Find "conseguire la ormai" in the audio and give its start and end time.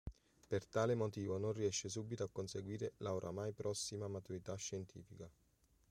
2.31-3.51